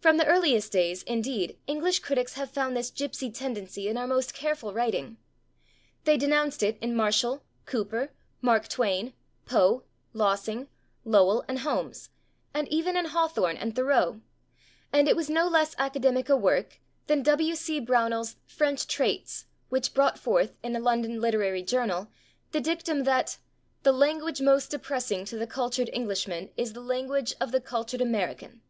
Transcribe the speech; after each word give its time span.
From 0.00 0.16
the 0.16 0.24
earliest 0.24 0.72
days, 0.72 1.02
indeed, 1.02 1.58
English 1.66 1.98
critics 1.98 2.32
have 2.32 2.50
found 2.50 2.74
this 2.74 2.90
gipsy 2.90 3.30
tendency 3.30 3.86
in 3.86 3.98
our 3.98 4.06
most 4.06 4.32
careful 4.32 4.72
writing. 4.72 5.18
They 6.04 6.16
denounced 6.16 6.62
it 6.62 6.78
in 6.80 6.96
Marshall, 6.96 7.42
Cooper, 7.66 8.10
Mark 8.40 8.66
Twain, 8.66 9.12
Poe, 9.44 9.84
Lossing, 10.14 10.68
Lowell 11.04 11.44
and 11.48 11.58
Holmes, 11.58 12.08
and 12.54 12.66
even 12.68 12.96
in 12.96 13.04
Hawthorne 13.10 13.58
and 13.58 13.76
Thoreau; 13.76 14.22
and 14.90 15.06
it 15.06 15.16
was 15.16 15.28
no 15.28 15.46
less 15.46 15.74
academic 15.76 16.30
a 16.30 16.36
work 16.36 16.80
than 17.06 17.22
W. 17.22 17.54
C. 17.54 17.78
Brownell's 17.78 18.36
"French 18.46 18.86
Traits" 18.86 19.44
which 19.68 19.92
brought 19.92 20.18
forth, 20.18 20.56
in 20.62 20.74
a 20.74 20.80
London 20.80 21.20
literary 21.20 21.62
journal, 21.62 22.08
the 22.52 22.60
dictum 22.62 23.04
that 23.04 23.36
"the 23.82 23.92
language 23.92 24.40
most 24.40 24.70
depressing 24.70 25.26
to 25.26 25.36
the 25.36 25.46
cultured 25.46 25.90
Englishman 25.92 26.48
is 26.56 26.72
the 26.72 26.80
language 26.80 27.34
of 27.38 27.52
the 27.52 27.60
cultured 27.60 28.00
American." 28.00 28.62